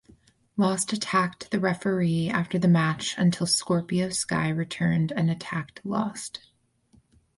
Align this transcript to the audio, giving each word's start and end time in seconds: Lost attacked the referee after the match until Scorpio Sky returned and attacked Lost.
Lost 0.57 0.91
attacked 0.93 1.51
the 1.51 1.59
referee 1.59 2.27
after 2.27 2.57
the 2.57 2.67
match 2.67 3.13
until 3.19 3.45
Scorpio 3.45 4.09
Sky 4.09 4.49
returned 4.49 5.11
and 5.11 5.29
attacked 5.29 5.79
Lost. 5.83 6.39